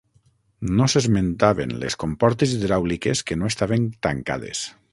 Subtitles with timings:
[0.77, 4.65] No s'esmentaven les comportes hidràuliques que no estaven tancades.